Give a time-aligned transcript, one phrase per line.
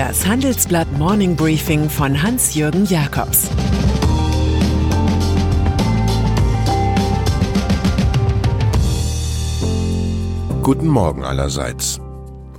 [0.00, 3.50] Das Handelsblatt Morning Briefing von Hans-Jürgen Jakobs
[10.62, 12.00] Guten Morgen allerseits.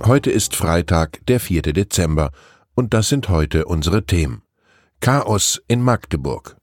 [0.04, 1.62] Heute ist Freitag, der 4.
[1.62, 2.30] Dezember,
[2.76, 4.42] und das sind heute unsere Themen.
[5.00, 6.56] Chaos in Magdeburg.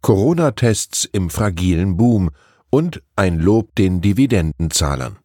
[0.00, 2.30] Corona-Tests im fragilen Boom
[2.70, 5.18] und ein Lob den Dividendenzahlern.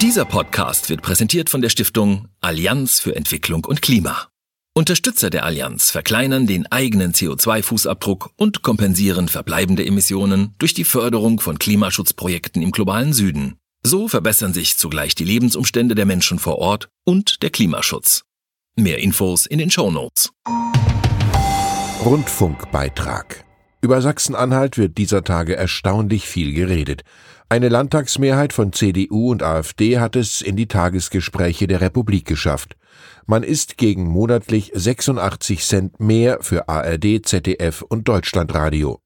[0.00, 4.28] Dieser Podcast wird präsentiert von der Stiftung Allianz für Entwicklung und Klima.
[4.72, 11.58] Unterstützer der Allianz verkleinern den eigenen CO2-Fußabdruck und kompensieren verbleibende Emissionen durch die Förderung von
[11.58, 13.56] Klimaschutzprojekten im globalen Süden.
[13.82, 18.22] So verbessern sich zugleich die Lebensumstände der Menschen vor Ort und der Klimaschutz.
[18.76, 20.30] Mehr Infos in den Show Notes.
[22.04, 23.47] Rundfunkbeitrag.
[23.80, 27.02] Über Sachsen-Anhalt wird dieser Tage erstaunlich viel geredet.
[27.48, 32.76] Eine Landtagsmehrheit von CDU und AfD hat es in die Tagesgespräche der Republik geschafft.
[33.26, 39.00] Man ist gegen monatlich 86 Cent mehr für ARD, ZDF und Deutschlandradio.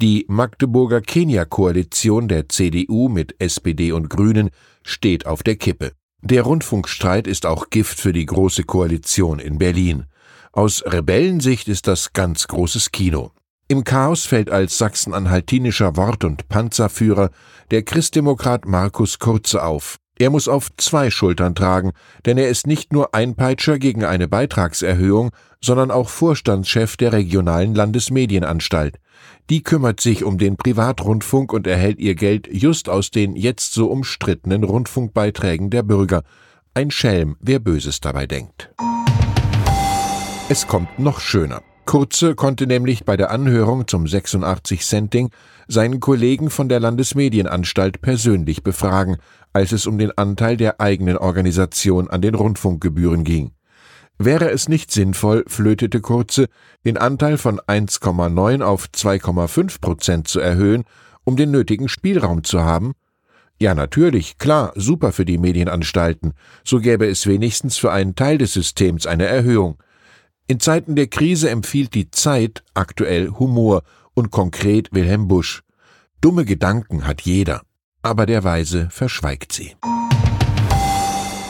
[0.00, 4.50] Die Magdeburger Kenia-Koalition der CDU mit SPD und Grünen
[4.84, 5.92] steht auf der Kippe.
[6.22, 10.04] Der Rundfunkstreit ist auch Gift für die Große Koalition in Berlin.
[10.52, 13.32] Aus Rebellensicht ist das ganz großes Kino.
[13.68, 17.30] Im Chaos fällt als sachsen-anhaltinischer Wort- und Panzerführer
[17.72, 19.96] der Christdemokrat Markus Kurze auf.
[20.20, 21.90] Er muss auf zwei Schultern tragen,
[22.24, 28.98] denn er ist nicht nur Einpeitscher gegen eine Beitragserhöhung, sondern auch Vorstandschef der regionalen Landesmedienanstalt.
[29.50, 33.90] Die kümmert sich um den Privatrundfunk und erhält ihr Geld just aus den jetzt so
[33.90, 36.22] umstrittenen Rundfunkbeiträgen der Bürger.
[36.72, 38.70] Ein Schelm, wer Böses dabei denkt.
[40.48, 41.62] Es kommt noch schöner.
[41.86, 45.30] Kurze konnte nämlich bei der Anhörung zum 86-Cent-Ding
[45.68, 49.16] seinen Kollegen von der Landesmedienanstalt persönlich befragen,
[49.52, 53.52] als es um den Anteil der eigenen Organisation an den Rundfunkgebühren ging.
[54.18, 56.48] Wäre es nicht sinnvoll, flötete Kurze,
[56.84, 60.84] den Anteil von 1,9 auf 2,5 Prozent zu erhöhen,
[61.24, 62.94] um den nötigen Spielraum zu haben?
[63.58, 68.52] Ja, natürlich, klar, super für die Medienanstalten, so gäbe es wenigstens für einen Teil des
[68.52, 69.78] Systems eine Erhöhung.
[70.48, 73.82] In Zeiten der Krise empfiehlt die Zeit aktuell Humor
[74.14, 75.62] und konkret Wilhelm Busch.
[76.20, 77.62] Dumme Gedanken hat jeder,
[78.02, 79.74] aber der Weise verschweigt sie.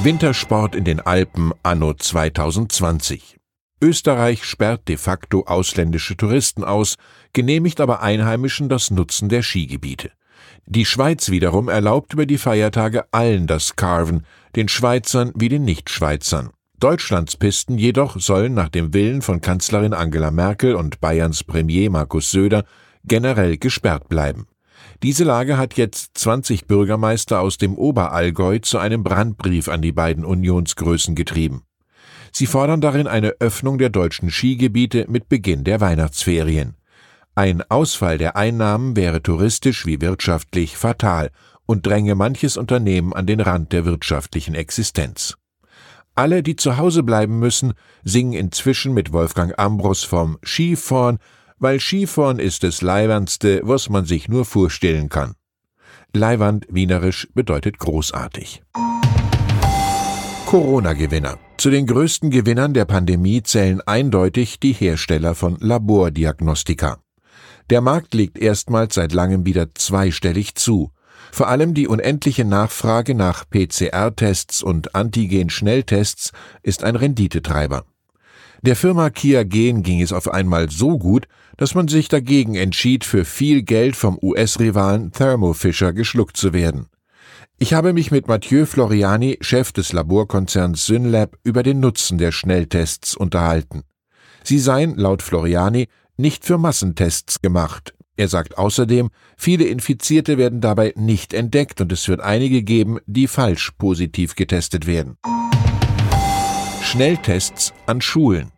[0.03, 3.37] Wintersport in den Alpen anno 2020.
[3.83, 6.95] Österreich sperrt de facto ausländische Touristen aus,
[7.35, 10.11] genehmigt aber Einheimischen das Nutzen der Skigebiete.
[10.65, 14.25] Die Schweiz wiederum erlaubt über die Feiertage allen das Carven,
[14.55, 16.51] den Schweizern wie den Nichtschweizern.
[16.79, 22.31] Deutschlands Pisten jedoch sollen nach dem Willen von Kanzlerin Angela Merkel und Bayerns Premier Markus
[22.31, 22.65] Söder
[23.05, 24.47] generell gesperrt bleiben.
[25.03, 30.27] Diese Lage hat jetzt 20 Bürgermeister aus dem Oberallgäu zu einem Brandbrief an die beiden
[30.27, 31.63] Unionsgrößen getrieben.
[32.31, 36.77] Sie fordern darin eine Öffnung der deutschen Skigebiete mit Beginn der Weihnachtsferien.
[37.35, 41.31] Ein Ausfall der Einnahmen wäre touristisch wie wirtschaftlich fatal
[41.65, 45.37] und dränge manches Unternehmen an den Rand der wirtschaftlichen Existenz.
[46.19, 51.19] Alle, die zu Hause bleiben müssen, singen inzwischen mit Wolfgang Ambros vom Skifahren,
[51.59, 55.35] weil Skifahren ist das Leiwandste, was man sich nur vorstellen kann.
[56.15, 58.63] Leiwand wienerisch bedeutet großartig.
[60.47, 61.39] Corona-Gewinner.
[61.59, 66.99] Zu den größten Gewinnern der Pandemie zählen eindeutig die Hersteller von Labordiagnostika.
[67.69, 70.93] Der Markt liegt erstmals seit langem wieder zweistellig zu.
[71.33, 76.33] Vor allem die unendliche Nachfrage nach PCR-Tests und Antigen-Schnelltests
[76.63, 77.85] ist ein Renditetreiber.
[78.63, 83.05] Der Firma Kia Gen ging es auf einmal so gut, dass man sich dagegen entschied,
[83.05, 86.87] für viel Geld vom US-Rivalen Thermo Fisher geschluckt zu werden.
[87.59, 93.15] Ich habe mich mit Mathieu Floriani, Chef des Laborkonzerns Synlab, über den Nutzen der Schnelltests
[93.17, 93.83] unterhalten.
[94.43, 95.89] Sie seien, laut Floriani,
[96.19, 97.95] nicht für Massentests gemacht.
[98.17, 103.27] Er sagt außerdem, viele Infizierte werden dabei nicht entdeckt und es wird einige geben, die
[103.27, 105.19] falsch positiv getestet werden.
[106.83, 108.53] Schnelltests an Schulen.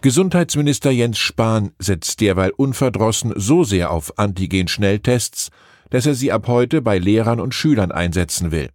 [0.00, 5.50] Gesundheitsminister Jens Spahn setzt derweil unverdrossen so sehr auf Antigen-Schnelltests,
[5.90, 8.70] dass er sie ab heute bei Lehrern und Schülern einsetzen will.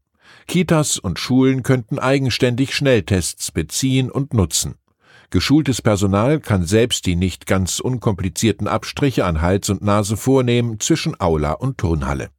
[0.47, 4.75] Kitas und Schulen könnten eigenständig Schnelltests beziehen und nutzen.
[5.29, 11.19] Geschultes Personal kann selbst die nicht ganz unkomplizierten Abstriche an Hals und Nase vornehmen zwischen
[11.19, 12.29] Aula und Turnhalle.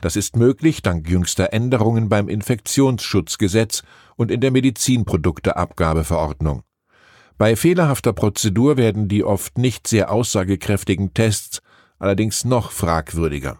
[0.00, 3.82] Das ist möglich dank jüngster Änderungen beim Infektionsschutzgesetz
[4.16, 6.62] und in der Medizinprodukteabgabeverordnung.
[7.38, 11.62] Bei fehlerhafter Prozedur werden die oft nicht sehr aussagekräftigen Tests
[11.98, 13.58] allerdings noch fragwürdiger.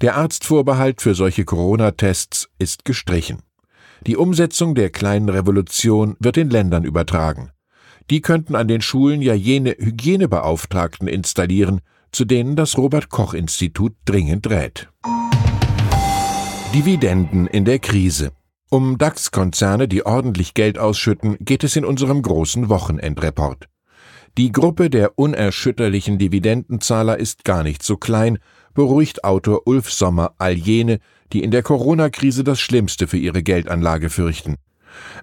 [0.00, 3.42] Der Arztvorbehalt für solche Corona-Tests ist gestrichen.
[4.06, 7.50] Die Umsetzung der kleinen Revolution wird den Ländern übertragen.
[8.10, 11.80] Die könnten an den Schulen ja jene Hygienebeauftragten installieren,
[12.12, 14.88] zu denen das Robert Koch Institut dringend rät.
[16.72, 18.30] Dividenden in der Krise.
[18.70, 23.68] Um DAX-Konzerne, die ordentlich Geld ausschütten, geht es in unserem großen Wochenendreport.
[24.38, 28.38] Die Gruppe der unerschütterlichen Dividendenzahler ist gar nicht so klein,
[28.74, 30.98] beruhigt Autor Ulf Sommer all jene,
[31.32, 34.56] die in der Corona-Krise das Schlimmste für ihre Geldanlage fürchten.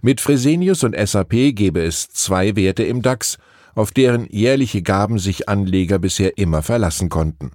[0.01, 3.38] Mit Fresenius und SAP gäbe es zwei Werte im DAX,
[3.75, 7.51] auf deren jährliche Gaben sich Anleger bisher immer verlassen konnten.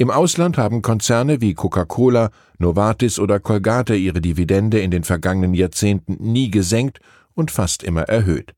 [0.00, 6.16] Im Ausland haben Konzerne wie Coca-Cola, Novartis oder Colgate ihre Dividende in den vergangenen Jahrzehnten
[6.20, 7.00] nie gesenkt
[7.34, 8.54] und fast immer erhöht.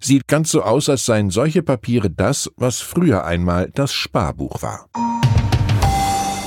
[0.00, 4.88] Sieht ganz so aus, als seien solche Papiere das, was früher einmal das Sparbuch war.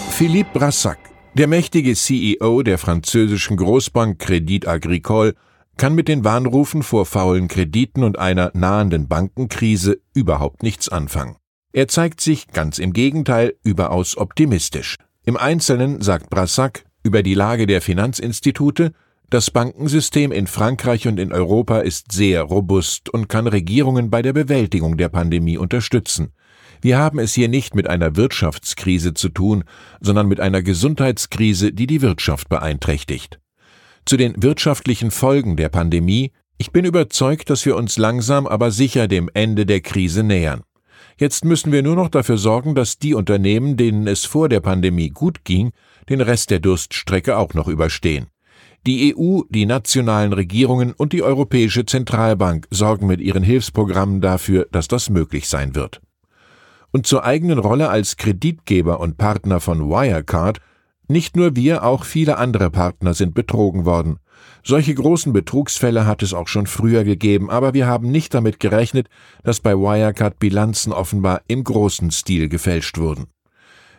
[0.09, 0.97] Philippe Brassac,
[1.35, 5.35] der mächtige CEO der französischen Großbank Crédit Agricole,
[5.77, 11.37] kann mit den Warnrufen vor faulen Krediten und einer nahenden Bankenkrise überhaupt nichts anfangen.
[11.71, 14.97] Er zeigt sich ganz im Gegenteil überaus optimistisch.
[15.25, 18.93] Im Einzelnen sagt Brassac über die Lage der Finanzinstitute,
[19.29, 24.33] das Bankensystem in Frankreich und in Europa ist sehr robust und kann Regierungen bei der
[24.33, 26.33] Bewältigung der Pandemie unterstützen.
[26.81, 29.63] Wir haben es hier nicht mit einer Wirtschaftskrise zu tun,
[30.01, 33.39] sondern mit einer Gesundheitskrise, die die Wirtschaft beeinträchtigt.
[34.05, 39.07] Zu den wirtschaftlichen Folgen der Pandemie Ich bin überzeugt, dass wir uns langsam aber sicher
[39.07, 40.61] dem Ende der Krise nähern.
[41.17, 45.09] Jetzt müssen wir nur noch dafür sorgen, dass die Unternehmen, denen es vor der Pandemie
[45.09, 45.71] gut ging,
[46.09, 48.27] den Rest der Durststrecke auch noch überstehen.
[48.85, 54.89] Die EU, die nationalen Regierungen und die Europäische Zentralbank sorgen mit ihren Hilfsprogrammen dafür, dass
[54.89, 56.01] das möglich sein wird.
[56.91, 60.59] Und zur eigenen Rolle als Kreditgeber und Partner von Wirecard
[61.07, 64.19] nicht nur wir, auch viele andere Partner sind betrogen worden.
[64.63, 69.09] Solche großen Betrugsfälle hat es auch schon früher gegeben, aber wir haben nicht damit gerechnet,
[69.43, 73.27] dass bei Wirecard Bilanzen offenbar im großen Stil gefälscht wurden.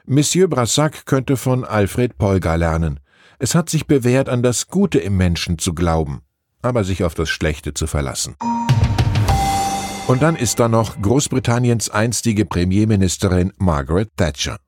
[0.07, 3.01] Monsieur Brassac könnte von Alfred Polgar lernen.
[3.39, 6.23] Es hat sich bewährt, an das Gute im Menschen zu glauben,
[6.63, 8.37] aber sich auf das Schlechte zu verlassen.
[10.07, 14.59] Und dann ist da noch Großbritanniens einstige Premierministerin Margaret Thatcher.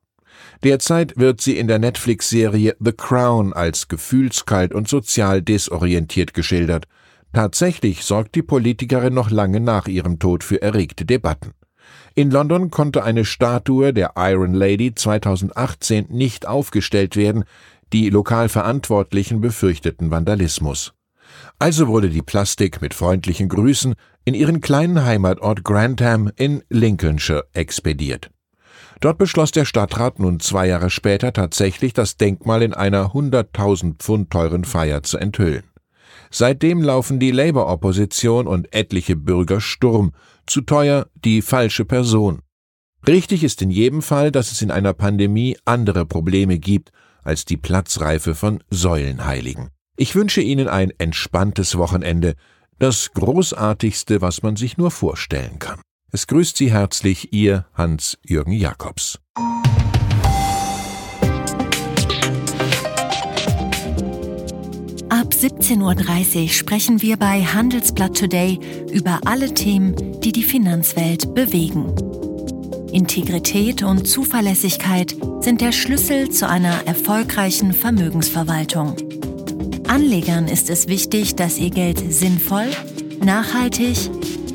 [0.63, 6.85] Derzeit wird sie in der Netflix-Serie The Crown als gefühlskalt und sozial desorientiert geschildert.
[7.33, 11.53] Tatsächlich sorgt die Politikerin noch lange nach ihrem Tod für erregte Debatten.
[12.15, 17.43] In London konnte eine Statue der Iron Lady 2018 nicht aufgestellt werden,
[17.93, 20.93] die lokal Verantwortlichen befürchteten Vandalismus.
[21.59, 23.93] Also wurde die Plastik mit freundlichen Grüßen
[24.25, 28.31] in ihren kleinen Heimatort Grantham in Lincolnshire expediert.
[28.99, 34.31] Dort beschloss der Stadtrat nun zwei Jahre später tatsächlich, das Denkmal in einer 100.000 Pfund
[34.31, 35.63] teuren Feier zu enthüllen.
[36.29, 40.13] Seitdem laufen die Labour-Opposition und etliche Bürger Sturm.
[40.45, 42.41] Zu teuer die falsche Person.
[43.05, 46.91] Richtig ist in jedem Fall, dass es in einer Pandemie andere Probleme gibt
[47.23, 49.69] als die Platzreife von Säulenheiligen.
[49.95, 52.35] Ich wünsche Ihnen ein entspanntes Wochenende,
[52.79, 55.81] das großartigste, was man sich nur vorstellen kann.
[56.17, 59.19] Es grüßt Sie herzlich Ihr Hans-Jürgen Jakobs.
[65.09, 68.59] Ab 17.30 Uhr sprechen wir bei Handelsblatt Today
[68.91, 71.93] über alle Themen, die die Finanzwelt bewegen.
[72.91, 78.95] Integrität und Zuverlässigkeit sind der Schlüssel zu einer erfolgreichen Vermögensverwaltung.
[79.87, 82.71] Anlegern ist es wichtig, dass ihr Geld sinnvoll,
[83.23, 84.09] nachhaltig